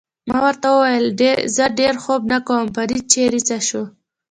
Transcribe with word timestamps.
ما 0.29 0.37
ورته 0.45 0.67
وویل: 0.71 1.05
زه 1.55 1.65
ډېر 1.79 1.93
خوب 2.03 2.21
نه 2.31 2.39
کوم، 2.47 2.63
فرید 2.75 3.03
چېرې 3.13 3.41
څه 3.47 3.57
شو؟ 3.67 3.83